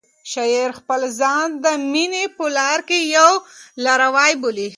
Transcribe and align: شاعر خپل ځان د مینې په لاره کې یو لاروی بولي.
شاعر 0.31 0.69
خپل 0.79 1.01
ځان 1.19 1.47
د 1.63 1.65
مینې 1.91 2.23
په 2.37 2.45
لاره 2.57 2.83
کې 2.89 2.99
یو 3.17 3.31
لاروی 3.85 4.31
بولي. 4.41 4.67